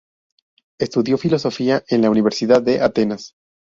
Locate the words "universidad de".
2.09-2.81